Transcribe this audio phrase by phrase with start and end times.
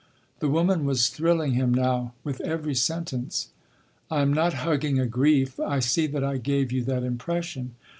[0.39, 3.49] The woman was thrilling him now with every sentence:
[4.09, 5.59] "I am not hugging a grief.
[5.59, 7.75] I see that I gave you that impression.